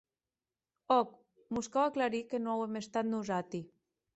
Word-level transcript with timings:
Òc, 0.95 1.11
mos 1.57 1.69
cau 1.75 1.83
aclarir 1.91 2.23
que 2.33 2.43
non 2.43 2.53
auem 2.55 2.81
estat 2.83 3.11
nosati. 3.13 3.63